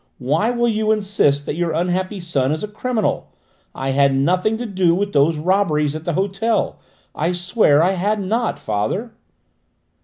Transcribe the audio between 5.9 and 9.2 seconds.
at the hotel; I swear I had not, father!"